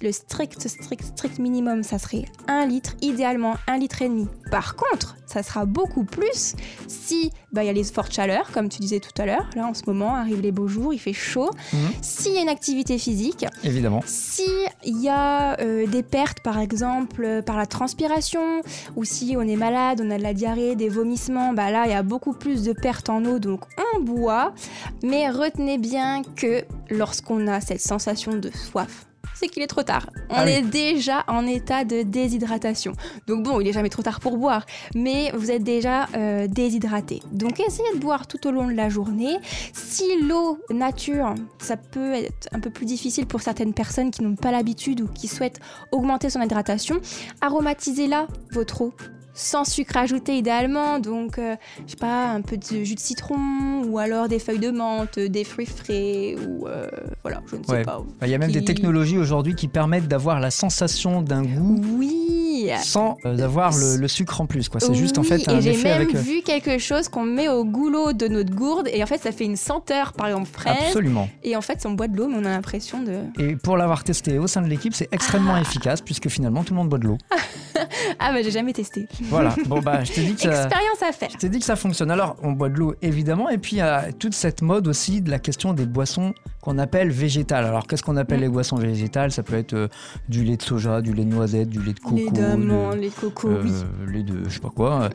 le 0.03 0.13
strict, 0.13 0.69
strict, 0.69 1.05
strict 1.05 1.39
minimum, 1.39 1.83
ça 1.83 1.99
serait 1.99 2.25
1 2.49 2.67
litre, 2.67 2.97
idéalement 3.01 3.55
1 3.67 3.79
litre 3.79 4.03
et 4.03 4.09
demi. 4.09 4.27
Par 4.51 4.77
contre, 4.77 5.17
ça 5.27 5.43
sera 5.43 5.67
beaucoup 5.67 6.05
plus 6.05 6.55
si 6.89 7.31
bah, 7.53 7.63
il 7.63 7.67
y 7.67 7.71
a 7.71 7.73
les 7.73 7.85
fortes 7.85 8.13
chaleurs, 8.13 8.51
comme 8.53 8.69
tu 8.69 8.81
disais 8.81 9.01
tout 9.01 9.11
à 9.21 9.27
l'heure. 9.27 9.49
Là, 9.55 9.67
en 9.67 9.75
ce 9.75 9.83
moment, 9.87 10.15
arrivent 10.15 10.41
les 10.41 10.53
beaux 10.53 10.69
jours, 10.69 10.95
il 10.95 10.99
fait 10.99 11.13
chaud. 11.13 11.51
Mhm. 11.73 11.79
S'il 12.01 12.33
y 12.33 12.39
a 12.39 12.43
une 12.43 12.49
activité 12.49 12.99
physique, 12.99 13.45
Évidemment. 13.65 14.01
Si 14.17 14.49
il 14.85 15.01
y 15.01 15.09
a 15.09 15.61
euh, 15.61 15.87
des 15.87 16.03
pertes, 16.03 16.41
par 16.41 16.59
exemple, 16.59 17.23
euh, 17.25 17.43
par 17.43 17.57
la 17.57 17.67
transpiration, 17.67 18.63
ou 18.97 19.05
si 19.05 19.37
on 19.39 19.43
est 19.43 19.57
malade, 19.57 20.01
on 20.03 20.11
a 20.11 20.19
de 20.19 20.23
la 20.23 20.35
diarrhée, 20.35 20.75
des 20.75 20.89
vomissements, 20.89 21.53
bah 21.53 21.71
là, 21.71 21.85
il 21.87 21.91
y 21.91 21.95
a 21.95 22.03
beaucoup 22.03 22.33
plus 22.33 22.63
de 22.65 22.73
pertes 22.73 23.11
en 23.11 23.25
eau, 23.25 23.39
donc 23.39 23.65
on 23.95 24.01
boit. 24.01 24.55
Mais 25.03 25.29
retenez 25.29 25.79
bien 25.79 26.23
que 26.35 26.65
lorsqu'on 26.91 27.47
a 27.47 27.61
cette 27.61 27.81
sensation 27.81 28.35
de 28.35 28.51
soif, 28.51 29.07
c'est 29.39 29.49
qu'il 29.49 29.63
est 29.63 29.67
trop 29.67 29.83
tard. 29.83 30.09
On 30.31 30.35
Ah 30.37 30.43
oui. 30.45 30.53
est 30.53 30.63
déjà 30.63 31.25
en 31.29 31.47
état 31.47 31.85
de 31.85 32.03
déshydratation. 32.03 32.93
Donc 33.27 33.45
bon, 33.45 33.61
il 33.61 33.69
est 33.69 33.73
jamais 33.73 33.89
trop 33.91 34.03
tard 34.03 34.21
pour 34.21 34.37
boire, 34.39 34.65
mais 34.95 35.31
vous 35.35 35.51
êtes 35.51 35.63
déjà 35.63 36.07
euh, 36.17 36.47
déshydraté. 36.47 37.23
Donc 37.33 37.61
essayez 37.61 37.93
de 37.95 37.99
boire 37.99 38.27
tout 38.27 38.47
au 38.47 38.51
long 38.51 38.67
de 38.67 38.73
la 38.73 38.89
journée. 38.89 39.37
Si 39.73 40.05
l'eau 40.23 40.59
nature, 40.71 41.35
ça 41.59 41.77
peut 41.77 42.15
être 42.15 42.49
un 42.53 42.61
peu 42.61 42.71
plus 42.71 42.87
difficile 42.87 43.27
pour 43.27 43.41
certaines 43.43 43.75
personnes 43.75 44.11
qui 44.11 44.23
n'ont 44.23 44.37
pas 44.37 44.51
l'habitude 44.51 45.01
ou 45.03 45.09
qui 45.09 45.29
souhaitent 45.29 45.61
augmenter 45.93 46.31
son 46.31 46.41
hydratation, 46.41 47.01
aromatisez-la, 47.41 48.27
votre 48.53 48.83
eau. 48.83 48.93
Sans 49.39 49.65
sucre 49.65 49.99
ajouté 49.99 50.39
idéalement, 50.39 50.99
donc 50.99 51.39
euh, 51.39 51.57
je 51.87 51.91
sais 51.91 51.97
pas, 51.99 52.31
un 52.31 52.41
peu 52.41 52.57
de 52.57 52.85
jus 52.85 52.95
de 52.95 53.01
citron 53.01 53.83
ou 53.87 53.99
alors 53.99 54.29
des 54.29 54.39
feuilles 54.39 54.59
de 54.59 54.71
menthe, 54.71 55.19
des 55.19 55.45
fruits 55.45 55.67
frais 55.67 56.37
ou 56.49 56.67
euh, 56.67 56.89
voilà, 57.23 57.43
je 57.47 57.57
ne 57.57 57.63
sais 57.63 57.71
Ouais. 57.71 57.83
pas. 57.85 58.03
Il 58.23 58.29
y 58.29 58.35
a 58.35 58.39
même 58.39 58.51
des 58.51 58.65
technologies 58.65 59.19
aujourd'hui 59.19 59.55
qui 59.55 59.69
permettent 59.69 60.09
d'avoir 60.09 60.41
la 60.41 60.51
sensation 60.51 61.21
d'un 61.21 61.43
goût 61.43 61.83
Oui. 61.99 62.46
Sans 62.83 63.17
euh, 63.25 63.39
avoir 63.39 63.73
le, 63.77 63.97
le 63.97 64.09
sucre 64.09 64.41
en 64.41 64.47
plus. 64.47 64.69
quoi. 64.69 64.81
C'est 64.81 64.95
juste 64.95 65.19
en 65.19 65.23
fait 65.23 65.49
un 65.49 65.59
et 65.59 65.63
j'ai 65.63 65.83
même 65.83 66.01
avec. 66.03 66.15
euh, 66.15 66.19
vu 66.19 66.43
quelque 66.43 66.79
chose 66.79 67.09
qu'on 67.09 67.23
met 67.25 67.49
au 67.49 67.65
goulot 67.65 68.13
de 68.13 68.29
notre 68.29 68.55
gourde 68.55 68.89
et 68.93 69.03
en 69.03 69.07
fait 69.07 69.19
ça 69.23 69.33
fait 69.33 69.45
une 69.45 69.57
senteur 69.57 70.13
par 70.13 70.29
exemple 70.29 70.49
fraise 70.53 70.77
Absolument. 70.89 71.29
et 71.43 71.57
en 71.57 71.61
fait 71.61 71.85
on 71.87 71.93
boit 71.93 72.09
de 72.09 72.17
l'eau 72.17 72.29
mais 72.29 72.37
on 72.39 72.45
a 72.45 72.51
l'impression 72.51 73.03
de 73.03 73.21
Et 73.43 73.57
pour 73.57 73.77
l'avoir 73.77 74.05
testé 74.05 74.39
au 74.39 74.47
sein 74.47 74.63
de 74.63 74.69
l'équipe, 74.69 74.95
c'est 74.95 75.09
extrêmement 75.13 75.57
efficace 75.57 76.01
puisque 76.01 76.29
finalement 76.29 76.63
tout 76.65 76.73
le 76.75 76.79
monde 76.79 76.89
boit 76.89 76.99
de 76.99 77.07
l'eau. 77.07 77.19
ah 78.19 78.33
bah 78.33 78.43
j'ai 78.43 78.51
jamais 78.51 78.73
testé 78.73 79.07
Voilà. 79.23 79.55
Bon 79.67 79.81
bah 79.81 80.05
je 80.05 80.13
t'ai 80.13 80.23
dit 80.25 80.35
que 80.35 80.41
ça. 80.43 80.49
expérience 80.65 81.03
à 81.09 81.13
faire 81.13 81.29
Je 81.33 81.37
t'ai 81.37 81.49
dit 81.49 81.59
que 81.59 81.65
ça 81.65 81.77
fonctionne. 81.77 82.11
Alors, 82.11 82.37
on 82.43 82.53
boit 82.53 82.69
de 82.69 82.77
l'eau 82.79 82.95
évidemment, 83.03 83.49
et 83.51 83.59
puis 83.59 83.77
il 83.77 83.79
y 83.79 83.83
a 83.83 84.13
toute 84.13 84.35
cette 84.35 84.63
mode 84.63 84.87
aussi 84.89 85.21
de 85.21 85.31
la 85.31 85.39
question 85.39 85.73
des 85.73 85.87
boissons 85.87 86.33
qu'on 86.61 86.79
appelle 86.79 87.11
végétales. 87.11 87.65
Alors, 87.65 87.87
qu'est-ce 87.87 88.03
qu'on 88.03 88.17
appelle 88.17 88.39
Mm. 88.39 88.43
les 88.43 88.49
boissons 88.49 88.77
végétales? 88.77 89.31
Ça 89.31 89.43
peut 89.43 89.55
être 89.57 89.73
euh, 89.75 89.89
du 90.29 90.43
lait 90.45 90.57
de 90.57 90.63
soja, 90.63 91.01
du 91.01 91.13
lait 91.15 91.25
de 91.25 91.31
noisette, 91.31 91.69
du 91.69 91.81
lait 91.81 91.93
de 91.93 92.01
coco, 92.01 92.17
les 92.55 92.97
de- 92.97 93.01
les 93.01 93.11
cocos 93.11 93.49
euh, 93.49 93.63
oui 93.65 93.73
lait 94.13 94.23
de 94.23 94.45
je 94.49 94.55
sais 94.55 94.61
pas 94.61 94.71
quoi. 94.71 95.09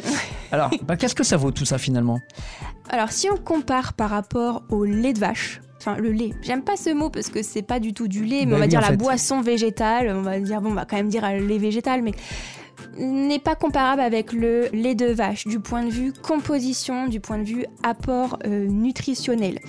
Alors, 0.52 0.70
bah, 0.86 0.98
qu'est-ce 0.98 1.16
que 1.16 1.24
ça 1.24 1.38
vaut 1.38 1.52
tout 1.52 1.66
ça 1.66 1.78
finalement? 1.78 2.20
Alors 2.90 3.12
si 3.12 3.30
on 3.30 3.38
compare 3.38 3.94
par 3.94 4.10
rapport 4.10 4.64
au 4.70 4.84
lait 4.84 5.14
de 5.14 5.20
vache 5.20 5.62
Enfin, 5.78 5.98
le 5.98 6.12
lait. 6.12 6.30
J'aime 6.44 6.62
pas 6.62 6.78
ce 6.78 6.94
mot 6.94 7.10
parce 7.10 7.30
que 7.30 7.42
c'est 7.42 7.64
pas 7.64 7.80
du 7.80 7.92
tout 7.92 8.08
du 8.08 8.24
lait, 8.24 8.46
mais 8.46 8.52
Bah 8.52 8.56
on 8.58 8.60
va 8.60 8.66
oui, 8.66 8.70
dire 8.70 8.82
la 8.82 8.88
fait. 8.90 8.98
boisson 8.98 9.42
végétale. 9.42 10.14
On 10.16 10.22
va 10.22 10.40
dire, 10.40 10.62
bon, 10.62 10.70
on 10.70 10.74
va 10.76 10.86
quand 10.86 10.96
même 10.96 11.10
dire 11.10 11.26
euh, 11.26 11.40
lait 11.40 11.58
végétal, 11.58 12.04
mais 12.04 12.12
n'est 12.98 13.40
pas 13.40 13.56
comparable 13.56 14.02
avec 14.02 14.34
le 14.34 14.68
lait 14.74 14.96
de 14.96 15.08
vache 15.08 15.48
du 15.48 15.60
point 15.60 15.84
de 15.84 15.90
vue 15.90 16.14
composition, 16.14 17.08
du 17.08 17.20
point 17.20 17.38
de 17.38 17.44
vue 17.44 17.66
apport 17.84 18.38
euh, 18.46 18.66
nutritionnel. 18.68 19.60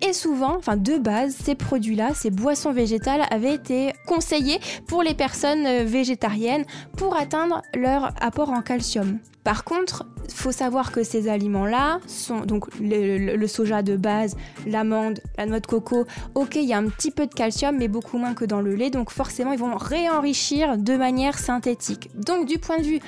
Et 0.00 0.12
souvent, 0.12 0.56
enfin 0.56 0.76
de 0.76 0.98
base, 0.98 1.34
ces 1.34 1.54
produits-là, 1.54 2.10
ces 2.14 2.30
boissons 2.30 2.72
végétales 2.72 3.22
avaient 3.30 3.54
été 3.54 3.92
conseillés 4.06 4.60
pour 4.86 5.02
les 5.02 5.14
personnes 5.14 5.66
euh, 5.66 5.84
végétariennes 5.84 6.64
pour 6.96 7.16
atteindre 7.16 7.62
leur 7.74 8.12
apport 8.20 8.50
en 8.50 8.62
calcium. 8.62 9.18
Par 9.44 9.64
contre, 9.64 10.04
il 10.28 10.34
faut 10.34 10.52
savoir 10.52 10.92
que 10.92 11.02
ces 11.02 11.28
aliments-là 11.28 11.98
sont 12.06 12.40
donc 12.42 12.66
le, 12.80 13.46
soja 13.46 13.82
de 13.82 13.96
base, 13.96 14.36
l'amande, 14.66 15.20
la 15.36 15.46
noix 15.46 15.58
de 15.58 15.66
coco. 15.66 16.06
Ok, 16.36 16.54
il 16.54 16.64
y 16.64 16.72
a 16.72 16.78
un 16.78 16.86
petit 16.86 17.10
peu 17.10 17.26
de 17.26 17.34
calcium, 17.34 17.76
mais 17.76 17.88
beaucoup 17.88 18.18
moins 18.18 18.34
que 18.34 18.44
dans 18.44 18.60
le 18.60 18.76
lait. 18.76 18.90
Donc 18.90 19.10
forcément, 19.10 19.52
ils 19.52 19.58
vont 19.58 19.76
réenrichir 19.76 20.78
de 20.78 20.96
manière 20.96 21.38
synthétique. 21.38 22.10
Du 22.44 22.58
point 22.58 22.78
de 22.78 22.84
vue 22.84 23.00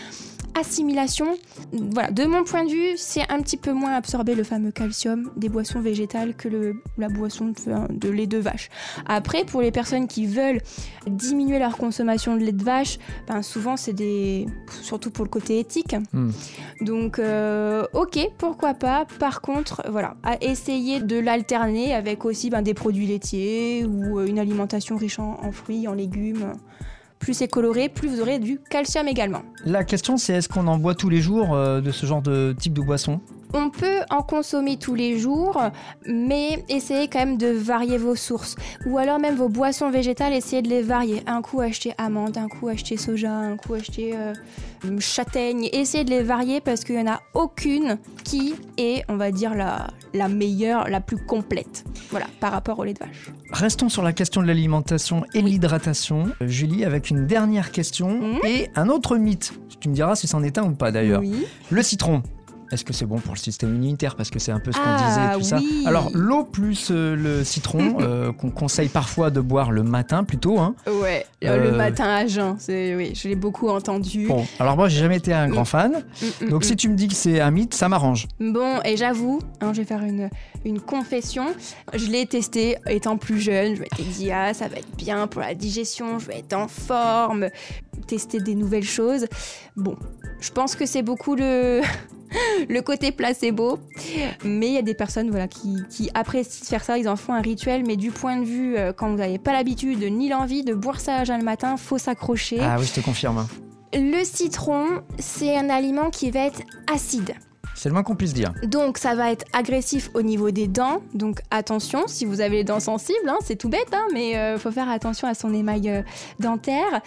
assimilation, 0.56 1.26
voilà, 1.72 2.12
de 2.12 2.24
mon 2.26 2.44
point 2.44 2.64
de 2.64 2.70
vue, 2.70 2.96
c'est 2.96 3.28
un 3.28 3.42
petit 3.42 3.56
peu 3.56 3.72
moins 3.72 3.92
absorbé 3.94 4.36
le 4.36 4.44
fameux 4.44 4.70
calcium 4.70 5.32
des 5.36 5.48
boissons 5.48 5.80
végétales 5.80 6.36
que 6.36 6.48
le- 6.48 6.76
la 6.96 7.08
boisson 7.08 7.46
de, 7.46 7.92
de 7.92 8.08
lait 8.08 8.28
de 8.28 8.38
vache. 8.38 8.68
Après, 9.06 9.44
pour 9.44 9.62
les 9.62 9.72
personnes 9.72 10.06
qui 10.06 10.26
veulent 10.26 10.60
diminuer 11.08 11.58
leur 11.58 11.76
consommation 11.76 12.36
de 12.36 12.44
lait 12.44 12.52
de 12.52 12.62
vache, 12.62 12.98
ben 13.26 13.42
souvent 13.42 13.76
c'est 13.76 13.94
des, 13.94 14.46
surtout 14.80 15.10
pour 15.10 15.24
le 15.24 15.30
côté 15.30 15.58
éthique. 15.58 15.96
Hmm. 16.12 16.30
Donc, 16.82 17.18
euh, 17.18 17.84
ok, 17.92 18.16
pourquoi 18.38 18.74
pas. 18.74 19.06
Par 19.18 19.40
contre, 19.40 19.82
voilà, 19.90 20.14
à 20.22 20.40
essayer 20.40 21.00
de 21.00 21.18
l'alterner 21.18 21.94
avec 21.94 22.24
aussi 22.24 22.48
ben, 22.50 22.62
des 22.62 22.74
produits 22.74 23.08
laitiers 23.08 23.84
ou 23.84 24.20
euh, 24.20 24.26
une 24.26 24.38
alimentation 24.38 24.96
riche 24.96 25.18
en, 25.18 25.36
en 25.42 25.50
fruits, 25.50 25.88
en 25.88 25.94
légumes. 25.94 26.52
Plus 27.18 27.34
c'est 27.34 27.48
coloré, 27.48 27.88
plus 27.88 28.08
vous 28.08 28.20
aurez 28.20 28.38
du 28.38 28.60
calcium 28.70 29.08
également. 29.08 29.42
La 29.64 29.84
question, 29.84 30.16
c'est 30.16 30.34
est-ce 30.34 30.48
qu'on 30.48 30.66
en 30.66 30.78
boit 30.78 30.94
tous 30.94 31.08
les 31.08 31.20
jours 31.20 31.54
euh, 31.54 31.80
de 31.80 31.90
ce 31.90 32.06
genre 32.06 32.22
de 32.22 32.54
type 32.58 32.74
de 32.74 32.82
boisson? 32.82 33.20
On 33.56 33.70
peut 33.70 34.00
en 34.10 34.22
consommer 34.22 34.76
tous 34.76 34.94
les 34.96 35.18
jours, 35.18 35.60
mais 36.06 36.64
essayez 36.68 37.06
quand 37.08 37.20
même 37.20 37.38
de 37.38 37.46
varier 37.46 37.98
vos 37.98 38.16
sources. 38.16 38.56
Ou 38.86 38.98
alors 38.98 39.20
même 39.20 39.36
vos 39.36 39.48
boissons 39.48 39.90
végétales, 39.90 40.32
essayez 40.32 40.60
de 40.60 40.68
les 40.68 40.82
varier. 40.82 41.22
Un 41.26 41.40
coup 41.40 41.60
acheter 41.60 41.94
amande, 41.96 42.36
un 42.36 42.48
coup 42.48 42.66
acheter 42.68 42.96
soja, 42.96 43.30
un 43.32 43.56
coup 43.56 43.74
acheter 43.74 44.14
euh, 44.16 44.32
châtaigne. 44.98 45.68
Essayez 45.72 46.04
de 46.04 46.10
les 46.10 46.22
varier 46.22 46.60
parce 46.60 46.82
qu'il 46.84 46.96
n'y 46.96 47.02
en 47.08 47.12
a 47.12 47.20
aucune 47.34 47.98
qui 48.24 48.54
est, 48.76 49.04
on 49.08 49.16
va 49.16 49.30
dire, 49.30 49.54
la, 49.54 49.86
la 50.14 50.28
meilleure, 50.28 50.88
la 50.90 51.00
plus 51.00 51.16
complète. 51.24 51.84
Voilà, 52.10 52.26
par 52.40 52.50
rapport 52.52 52.78
au 52.80 52.84
lait 52.84 52.94
de 52.94 52.98
vache. 52.98 53.30
Restons 53.52 53.88
sur 53.88 54.02
la 54.02 54.12
question 54.12 54.42
de 54.42 54.48
l'alimentation 54.48 55.24
et 55.32 55.42
l'hydratation. 55.42 56.26
Julie, 56.40 56.84
avec 56.84 57.08
une 57.10 57.26
dernière 57.26 57.70
question 57.70 58.08
Mhm. 58.20 58.38
et 58.44 58.70
un 58.74 58.88
autre 58.88 59.16
mythe. 59.16 59.52
Tu 59.80 59.88
me 59.88 59.94
diras 59.94 60.16
si 60.16 60.26
c'en 60.26 60.42
est 60.42 60.58
un 60.58 60.64
ou 60.64 60.72
pas 60.74 60.90
d'ailleurs. 60.90 61.20
Oui. 61.20 61.46
Le 61.70 61.82
citron. 61.82 62.22
Est-ce 62.74 62.84
que 62.84 62.92
c'est 62.92 63.06
bon 63.06 63.18
pour 63.18 63.34
le 63.34 63.38
système 63.38 63.74
immunitaire? 63.74 64.16
Parce 64.16 64.30
que 64.30 64.38
c'est 64.38 64.52
un 64.52 64.60
peu 64.60 64.72
ce 64.72 64.76
qu'on 64.76 64.84
Ah, 64.86 65.36
disait, 65.36 65.38
tout 65.38 65.62
ça. 65.62 65.88
Alors, 65.88 66.10
l'eau 66.12 66.44
plus 66.44 66.88
euh, 66.90 67.16
le 67.16 67.44
citron, 67.44 67.96
euh, 68.00 68.32
qu'on 68.32 68.50
conseille 68.50 68.88
parfois 68.88 69.30
de 69.30 69.40
boire 69.40 69.70
le 69.70 69.82
matin 69.82 70.24
plutôt. 70.24 70.58
Hein. 70.58 70.74
Ouais, 70.86 71.26
Euh, 71.44 71.70
le 71.70 71.76
matin 71.76 72.04
à 72.04 72.26
jeun, 72.26 72.56
oui, 72.68 73.12
je 73.14 73.28
l'ai 73.28 73.36
beaucoup 73.36 73.68
entendu. 73.68 74.26
Bon, 74.26 74.44
alors 74.58 74.76
moi, 74.76 74.88
j'ai 74.88 75.00
jamais 75.00 75.16
été 75.16 75.32
un 75.32 75.48
grand 75.48 75.64
fan. 75.64 75.92
Mm, 76.20 76.44
mm, 76.46 76.48
Donc, 76.50 76.62
mm. 76.62 76.68
si 76.68 76.76
tu 76.76 76.88
me 76.88 76.94
dis 76.96 77.08
que 77.08 77.14
c'est 77.14 77.40
un 77.40 77.50
mythe, 77.50 77.74
ça 77.74 77.88
m'arrange. 77.88 78.26
Bon, 78.40 78.80
et 78.84 78.96
j'avoue, 78.96 79.40
hein, 79.60 79.72
je 79.72 79.80
vais 79.80 79.86
faire 79.86 80.02
une, 80.02 80.28
une 80.64 80.80
confession. 80.80 81.46
Je 81.94 82.06
l'ai 82.06 82.26
testé 82.26 82.76
étant 82.88 83.16
plus 83.16 83.40
jeune. 83.40 83.76
Je 83.76 83.80
m'étais 83.80 84.02
dit, 84.02 84.30
ah, 84.32 84.52
ça 84.52 84.68
va 84.68 84.76
être 84.76 84.96
bien 84.96 85.26
pour 85.26 85.40
la 85.40 85.54
digestion, 85.54 86.18
je 86.18 86.26
vais 86.26 86.38
être 86.38 86.54
en 86.54 86.68
forme, 86.68 87.48
tester 88.06 88.40
des 88.40 88.54
nouvelles 88.54 88.82
choses. 88.84 89.26
Bon, 89.76 89.96
je 90.40 90.50
pense 90.50 90.74
que 90.76 90.86
c'est 90.86 91.02
beaucoup 91.02 91.34
le, 91.36 91.80
le 92.68 92.80
côté 92.80 93.12
placebo. 93.12 93.78
Mais 94.44 94.68
il 94.68 94.72
y 94.72 94.78
a 94.78 94.82
des 94.82 94.94
personnes 94.94 95.30
voilà, 95.30 95.48
qui, 95.48 95.76
qui 95.90 96.10
apprécient 96.14 96.66
faire 96.66 96.84
ça, 96.84 96.98
ils 96.98 97.08
en 97.08 97.16
font 97.16 97.32
un 97.32 97.40
rituel. 97.40 97.84
Mais 97.86 97.96
du 97.96 98.10
point 98.10 98.36
de 98.36 98.44
vue, 98.44 98.76
euh, 98.76 98.92
quand 98.92 99.10
vous 99.10 99.16
n'avez 99.16 99.38
pas 99.38 99.52
l'habitude 99.52 100.02
ni 100.02 100.28
l'envie 100.28 100.64
de 100.64 100.74
boire 100.74 101.00
ça 101.00 101.16
à 101.16 101.24
jeun 101.24 101.38
le 101.38 101.44
matin, 101.44 101.76
faut 101.76 101.98
s'accrocher. 101.98 102.58
Ah 102.60 102.76
oui, 102.78 102.86
je 102.86 103.00
te 103.00 103.04
confirme. 103.04 103.46
Le 103.92 104.24
citron, 104.24 105.02
c'est 105.18 105.56
un 105.56 105.70
aliment 105.70 106.10
qui 106.10 106.30
va 106.30 106.46
être 106.46 106.62
acide. 106.92 107.34
C'est 107.74 107.88
le 107.88 107.92
moins 107.92 108.02
qu'on 108.02 108.16
puisse 108.16 108.34
dire. 108.34 108.52
Donc 108.62 108.98
ça 108.98 109.14
va 109.14 109.30
être 109.30 109.44
agressif 109.52 110.10
au 110.14 110.22
niveau 110.22 110.50
des 110.50 110.68
dents. 110.68 111.00
Donc 111.12 111.40
attention, 111.50 112.04
si 112.06 112.24
vous 112.24 112.40
avez 112.40 112.58
les 112.58 112.64
dents 112.64 112.80
sensibles, 112.80 113.28
hein, 113.28 113.38
c'est 113.42 113.56
tout 113.56 113.68
bête, 113.68 113.92
hein, 113.92 114.06
mais 114.12 114.54
il 114.54 114.58
faut 114.58 114.70
faire 114.70 114.88
attention 114.88 115.28
à 115.28 115.34
son 115.34 115.52
émail 115.52 115.88
euh, 115.88 116.02
dentaire. 116.38 117.00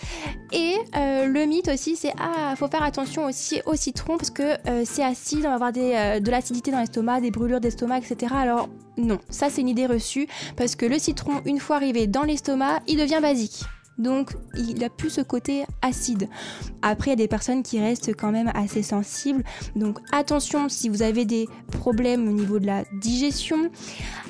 Et 0.51 0.75
euh, 0.95 1.25
le 1.25 1.45
mythe 1.45 1.69
aussi, 1.69 1.95
c'est 1.95 2.13
ah, 2.19 2.55
faut 2.55 2.67
faire 2.67 2.83
attention 2.83 3.25
aussi 3.25 3.61
au 3.65 3.75
citron 3.75 4.17
parce 4.17 4.29
que 4.29 4.57
euh, 4.67 4.83
c'est 4.85 5.03
acide, 5.03 5.39
on 5.45 5.49
va 5.49 5.53
avoir 5.55 5.71
euh, 5.75 6.19
de 6.19 6.31
l'acidité 6.31 6.71
dans 6.71 6.79
l'estomac, 6.79 7.21
des 7.21 7.31
brûlures 7.31 7.59
d'estomac, 7.59 7.99
etc. 7.99 8.33
Alors 8.35 8.69
non, 8.97 9.19
ça 9.29 9.49
c'est 9.49 9.61
une 9.61 9.69
idée 9.69 9.85
reçue 9.85 10.27
parce 10.55 10.75
que 10.75 10.85
le 10.85 10.99
citron, 10.99 11.41
une 11.45 11.59
fois 11.59 11.75
arrivé 11.75 12.07
dans 12.07 12.23
l'estomac, 12.23 12.79
il 12.87 12.97
devient 12.97 13.19
basique. 13.21 13.63
Donc, 13.97 14.31
il 14.55 14.83
a 14.83 14.89
plus 14.89 15.09
ce 15.09 15.21
côté 15.21 15.65
acide. 15.81 16.29
Après, 16.81 17.07
il 17.07 17.11
y 17.11 17.13
a 17.13 17.15
des 17.17 17.27
personnes 17.27 17.63
qui 17.63 17.79
restent 17.79 18.15
quand 18.15 18.31
même 18.31 18.51
assez 18.53 18.83
sensibles. 18.83 19.43
Donc, 19.75 19.97
attention 20.11 20.69
si 20.69 20.87
vous 20.89 21.01
avez 21.01 21.25
des 21.25 21.47
problèmes 21.71 22.27
au 22.27 22.31
niveau 22.31 22.59
de 22.59 22.65
la 22.67 22.83
digestion. 23.01 23.69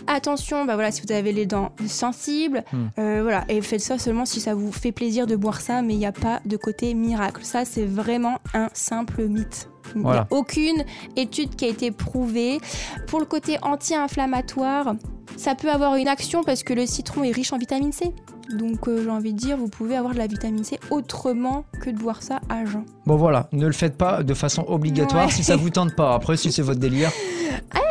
Attention, 0.07 0.63
bah 0.65 0.75
voilà, 0.75 0.91
si 0.91 1.01
vous 1.05 1.11
avez 1.11 1.33
les 1.33 1.45
dents 1.45 1.71
sensibles. 1.87 2.63
Hmm. 2.71 2.87
Euh, 2.97 3.19
voilà, 3.23 3.43
et 3.49 3.61
faites 3.61 3.81
ça 3.81 3.97
seulement 3.99 4.25
si 4.25 4.39
ça 4.39 4.55
vous 4.55 4.71
fait 4.71 4.91
plaisir 4.93 5.27
de 5.27 5.35
boire 5.35 5.59
ça, 5.59 5.81
mais 5.81 5.93
il 5.93 5.99
n'y 5.99 6.05
a 6.05 6.11
pas 6.13 6.39
de 6.45 6.55
côté 6.55 6.93
miracle. 6.93 7.43
Ça, 7.43 7.65
c'est 7.65 7.85
vraiment 7.85 8.39
un 8.53 8.69
simple 8.73 9.27
mythe. 9.27 9.69
Il 9.95 9.97
n'y 9.99 10.03
Voilà. 10.03 10.21
a 10.21 10.27
aucune 10.31 10.83
étude 11.15 11.55
qui 11.55 11.65
a 11.65 11.67
été 11.69 11.91
prouvée. 11.91 12.59
Pour 13.07 13.19
le 13.19 13.25
côté 13.25 13.57
anti-inflammatoire, 13.61 14.95
ça 15.35 15.55
peut 15.55 15.69
avoir 15.69 15.95
une 15.95 16.07
action 16.07 16.43
parce 16.43 16.63
que 16.63 16.73
le 16.73 16.85
citron 16.85 17.23
est 17.23 17.31
riche 17.31 17.53
en 17.53 17.57
vitamine 17.57 17.91
C. 17.91 18.13
Donc 18.51 18.87
euh, 18.87 19.03
j'ai 19.03 19.09
envie 19.09 19.33
de 19.33 19.37
dire, 19.37 19.57
vous 19.57 19.67
pouvez 19.67 19.95
avoir 19.97 20.13
de 20.13 20.19
la 20.19 20.27
vitamine 20.27 20.63
C 20.63 20.79
autrement 20.89 21.65
que 21.81 21.89
de 21.89 21.97
boire 21.97 22.21
ça 22.23 22.39
à 22.49 22.65
jeun. 22.65 22.83
Bon 23.05 23.15
voilà, 23.15 23.47
ne 23.51 23.65
le 23.65 23.73
faites 23.73 23.97
pas 23.97 24.23
de 24.23 24.33
façon 24.33 24.63
obligatoire 24.67 25.25
Ouais. 25.27 25.31
si 25.31 25.43
ça 25.43 25.55
vous 25.55 25.69
tente 25.69 25.95
pas. 25.95 26.13
Après, 26.13 26.37
si 26.37 26.51
c'est 26.51 26.61
votre 26.61 26.79
délire. 26.79 27.11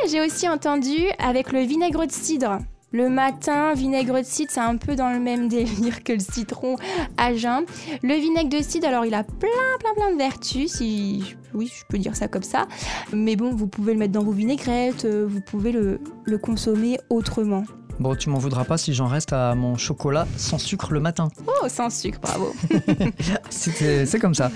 J'ai 0.08 0.20
aussi 0.20 0.48
entendu 0.48 0.94
avec 1.18 1.50
le 1.52 1.60
vinaigre 1.62 2.06
de 2.06 2.12
cidre. 2.12 2.58
Le 2.92 3.08
matin, 3.08 3.74
vinaigre 3.74 4.14
de 4.20 4.22
cidre, 4.24 4.52
c'est 4.52 4.60
un 4.60 4.76
peu 4.76 4.94
dans 4.94 5.10
le 5.10 5.18
même 5.18 5.48
délire 5.50 6.04
que 6.04 6.12
le 6.12 6.20
citron 6.20 6.76
à 7.16 7.34
jeun. 7.34 7.64
Le 8.04 8.14
vinaigre 8.14 8.48
de 8.56 8.62
cidre, 8.62 8.86
alors 8.86 9.04
il 9.04 9.14
a 9.14 9.24
plein, 9.24 9.48
plein, 9.80 9.94
plein 9.96 10.12
de 10.12 10.16
vertus, 10.16 10.70
si 10.74 11.34
oui, 11.54 11.66
je 11.76 11.82
peux 11.88 11.98
dire 11.98 12.14
ça 12.14 12.28
comme 12.28 12.44
ça. 12.44 12.68
Mais 13.12 13.34
bon, 13.34 13.50
vous 13.52 13.66
pouvez 13.66 13.94
le 13.94 13.98
mettre 13.98 14.12
dans 14.12 14.22
vos 14.22 14.30
vinaigrettes, 14.30 15.04
euh, 15.06 15.26
vous 15.28 15.40
pouvez 15.40 15.72
le, 15.72 15.98
le 16.24 16.38
consommer 16.38 16.98
autrement. 17.10 17.64
Bon, 17.98 18.14
tu 18.14 18.28
m'en 18.28 18.36
voudras 18.38 18.64
pas 18.64 18.76
si 18.76 18.92
j'en 18.92 19.06
reste 19.06 19.32
à 19.32 19.54
mon 19.54 19.76
chocolat 19.76 20.26
sans 20.36 20.58
sucre 20.58 20.92
le 20.92 21.00
matin. 21.00 21.28
Oh, 21.46 21.66
sans 21.68 21.88
sucre, 21.88 22.18
bravo. 22.20 22.54
C'est 23.50 24.18
comme 24.20 24.34
ça. 24.34 24.50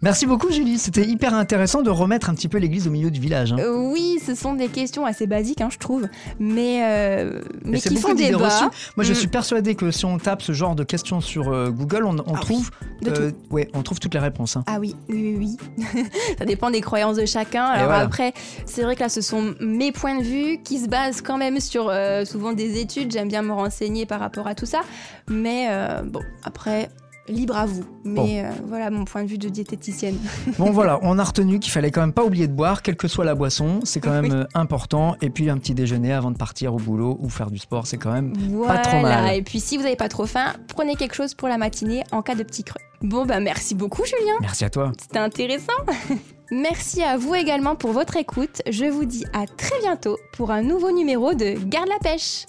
Merci 0.00 0.26
beaucoup, 0.26 0.50
Julie. 0.52 0.78
C'était 0.78 1.04
hyper 1.04 1.34
intéressant 1.34 1.82
de 1.82 1.90
remettre 1.90 2.30
un 2.30 2.34
petit 2.34 2.46
peu 2.48 2.58
l'église 2.58 2.86
au 2.86 2.90
milieu 2.90 3.10
du 3.10 3.20
village. 3.20 3.52
hein. 3.52 3.56
Euh, 3.58 3.90
oui, 3.92 4.18
ce 4.24 4.34
sont 4.36 4.54
des 4.54 4.68
questions 4.68 5.04
assez 5.06 5.26
basiques, 5.26 5.60
hein, 5.60 5.68
je 5.72 5.78
trouve, 5.78 6.06
mais, 6.38 6.82
euh, 6.84 7.40
mais 7.64 7.80
qui 7.80 7.96
font 7.96 8.14
débat. 8.14 8.44
reçues. 8.48 8.68
Moi, 8.96 9.04
je 9.04 9.12
Mm. 9.12 9.16
suis 9.16 9.28
persuadé 9.28 9.74
que 9.74 9.90
si 9.90 10.04
on 10.04 10.18
tape 10.18 10.42
ce 10.42 10.52
genre 10.52 10.74
de 10.76 10.84
questions 10.84 11.20
sur 11.20 11.48
euh, 11.52 11.70
Google, 11.70 12.04
on, 12.04 12.16
on 12.18 12.22
Ah 12.28 12.32
oui, 12.34 12.40
trouve, 12.40 12.70
de 13.02 13.10
euh, 13.10 13.30
ouais, 13.50 13.68
on 13.74 13.82
trouve 13.82 13.98
toutes 13.98 14.14
les 14.14 14.20
réponses. 14.20 14.56
hein. 14.56 14.64
Ah 14.66 14.78
oui, 14.80 14.94
oui, 15.08 15.36
oui, 15.38 15.56
oui. 15.78 16.04
ça 16.38 16.44
dépend 16.44 16.70
des 16.70 16.80
croyances 16.80 17.16
de 17.16 17.26
chacun. 17.26 17.64
Alors 17.64 17.86
voilà. 17.86 18.02
après, 18.04 18.34
c'est 18.66 18.82
vrai 18.82 18.94
que 18.94 19.00
là, 19.00 19.08
ce 19.08 19.20
sont 19.20 19.54
mes 19.60 19.90
points 19.92 20.16
de 20.18 20.22
vue 20.24 20.58
qui 20.62 20.78
se 20.78 20.88
basent 20.88 21.22
quand 21.22 21.38
même 21.38 21.58
sur 21.60 21.92
souvent 22.24 22.52
des 22.52 22.80
études. 22.84 23.10
J'aime 23.12 23.28
bien 23.28 23.42
me 23.42 23.52
renseigner 23.52 24.06
par 24.06 24.20
rapport 24.20 24.46
à 24.46 24.54
tout 24.54 24.66
ça. 24.66 24.80
Mais 25.28 25.66
euh, 25.70 26.02
bon, 26.02 26.20
après, 26.44 26.88
libre 27.26 27.56
à 27.56 27.64
vous. 27.66 27.84
Mais 28.04 28.44
euh, 28.44 28.50
voilà 28.66 28.90
mon 28.90 29.04
point 29.06 29.22
de 29.24 29.28
vue 29.28 29.38
de 29.38 29.48
diététicienne. 29.48 30.18
Bon, 30.58 30.70
voilà, 30.70 30.98
on 31.02 31.18
a 31.18 31.24
retenu 31.24 31.58
qu'il 31.58 31.72
fallait 31.72 31.90
quand 31.90 32.02
même 32.02 32.12
pas 32.12 32.22
oublier 32.24 32.46
de 32.46 32.52
boire, 32.52 32.82
quelle 32.82 32.96
que 32.96 33.08
soit 33.08 33.24
la 33.24 33.34
boisson. 33.34 33.80
C'est 33.84 33.98
quand 34.00 34.10
même 34.12 34.24
Oui. 34.26 34.30
euh, 34.32 34.44
important. 34.54 35.16
Et 35.22 35.30
puis 35.30 35.48
un 35.50 35.56
petit 35.58 35.74
déjeuner 35.74 36.12
avant 36.12 36.30
de 36.30 36.36
partir 36.36 36.74
au 36.74 36.78
boulot 36.78 37.16
ou 37.20 37.30
faire 37.30 37.50
du 37.50 37.58
sport, 37.58 37.86
c'est 37.86 37.96
quand 37.96 38.12
même. 38.12 38.34
Voilà. 38.50 38.80
trop 38.80 39.00
mal. 39.00 39.34
Et 39.34 39.42
puis 39.42 39.58
si 39.60 39.76
vous 39.78 39.82
n'avez 39.84 39.96
pas 39.96 40.08
trop 40.10 40.26
faim, 40.26 40.52
prenez 40.68 40.96
quelque 40.96 41.14
chose 41.14 41.34
pour 41.34 41.48
la 41.48 41.56
matinée 41.58 42.04
en 42.12 42.20
cas 42.22 42.34
de 42.34 42.42
petit 42.42 42.62
creux. 42.62 42.80
Bon, 43.00 43.24
bah 43.26 43.40
merci 43.40 43.74
beaucoup, 43.74 44.02
Julien. 44.04 44.34
Merci 44.40 44.64
à 44.64 44.70
toi. 44.70 44.92
C'était 45.00 45.18
intéressant. 45.18 45.72
Merci 46.50 47.02
à 47.02 47.16
vous 47.16 47.34
également 47.34 47.74
pour 47.74 47.92
votre 47.92 48.16
écoute. 48.16 48.62
Je 48.68 48.84
vous 48.84 49.04
dis 49.04 49.24
à 49.32 49.46
très 49.46 49.78
bientôt 49.80 50.18
pour 50.32 50.50
un 50.50 50.62
nouveau 50.62 50.90
numéro 50.90 51.34
de 51.34 51.54
Garde 51.66 51.88
la 51.88 51.98
pêche. 51.98 52.46